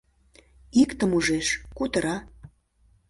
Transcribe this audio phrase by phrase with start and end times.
[0.81, 1.47] Иктым ужеш—
[1.77, 2.15] кутыра